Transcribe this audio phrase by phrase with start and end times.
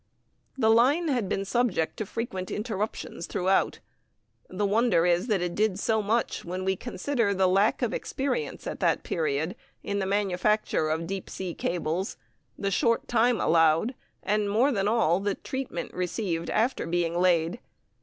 [0.57, 3.77] The line had been subject to frequent interruptions throughout.
[4.49, 8.65] The wonder is that it did so much, when we consider the lack of experience
[8.65, 12.17] at that period in the manufacture of deep sea cables,
[12.57, 13.93] the short time allowed,
[14.23, 17.59] and, more than all, the treatment received after being laid.